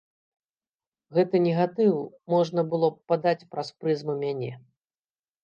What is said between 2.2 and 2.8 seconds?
можна